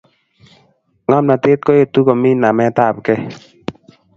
[1.07, 3.21] ngomnatet koetu komi namet apkei